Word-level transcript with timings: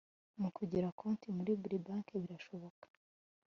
mukugira 0.41 0.87
Konti 0.99 1.27
muri 1.37 1.51
buri 1.61 1.77
banke 1.85 2.13
birashoboka 2.21 2.85